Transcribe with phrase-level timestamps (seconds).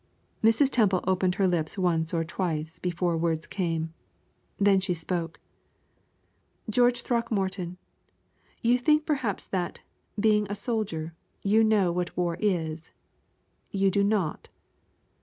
[0.43, 0.71] Mrs.
[0.71, 3.93] Temple opened her lips once or twice before words came.
[4.57, 5.39] Then she spoke.
[6.67, 7.77] "George Throckmorton,
[8.63, 9.81] you think perhaps that,
[10.19, 12.91] being a soldier, you know what war is.
[13.69, 14.49] You do not.